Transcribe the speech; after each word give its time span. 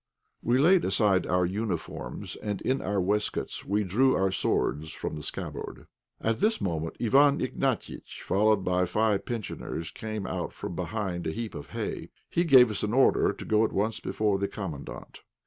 We 0.41 0.57
laid 0.57 0.83
aside 0.83 1.27
our 1.27 1.45
uniforms, 1.45 2.35
and 2.37 2.59
in 2.63 2.81
our 2.81 2.99
waistcoats 2.99 3.63
we 3.65 3.83
drew 3.83 4.15
our 4.15 4.31
swords 4.31 4.93
from 4.93 5.15
the 5.15 5.21
scabbard. 5.21 5.85
At 6.19 6.39
this 6.39 6.59
moment 6.59 6.97
Iwán 6.97 7.39
Ignatiitch, 7.39 8.23
followed 8.23 8.63
by 8.65 8.85
five 8.87 9.25
pensioners, 9.25 9.91
came 9.91 10.25
out 10.25 10.53
from 10.53 10.73
behind 10.75 11.27
a 11.27 11.31
heap 11.31 11.53
of 11.53 11.67
hay. 11.67 12.09
He 12.31 12.45
gave 12.45 12.71
us 12.71 12.81
an 12.81 12.93
order 12.95 13.31
to 13.31 13.45
go 13.45 13.63
at 13.63 13.73
once 13.73 13.99
before 13.99 14.39
the 14.39 14.47
Commandant. 14.47 15.21